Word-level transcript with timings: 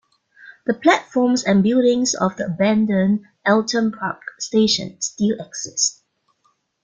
The 0.65 0.73
platforms 0.73 1.43
and 1.43 1.61
buildings 1.61 2.15
of 2.15 2.35
the 2.35 2.47
abandoned 2.47 3.23
Eltham 3.45 3.91
Park 3.91 4.19
station 4.39 4.99
still 4.99 5.39
exist. 5.39 6.01